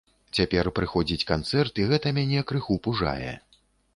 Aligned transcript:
Цяпер 0.37 0.69
прыходзіць 0.79 1.27
канцэрт, 1.33 1.73
і 1.83 1.85
гэта 1.91 2.15
мяне 2.19 2.43
крыху 2.53 2.79
пужае. 2.87 3.31